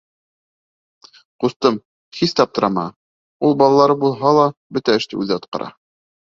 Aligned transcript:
—Ҡустым, 1.43 1.77
һис 2.19 2.33
тә 2.39 2.45
аптырама, 2.45 2.85
ул 3.49 3.53
балалары 3.61 3.99
булһа 4.05 4.33
ла, 4.39 4.49
бөтә 4.79 4.97
эште 5.03 5.21
үҙе 5.21 5.39
атҡара. 5.39 5.71